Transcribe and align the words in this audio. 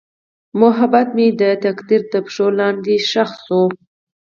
محبت 0.61 1.07
مې 1.15 1.27
د 1.41 1.43
تقدیر 1.65 2.01
تر 2.11 2.19
پښو 2.25 2.47
لاندې 2.59 2.95
ښخ 3.09 3.31
شو. 3.45 3.63